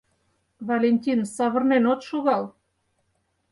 Валентин, 0.67 1.19
савырнен 1.35 1.85
от 1.91 2.01
шогал? 2.07 2.43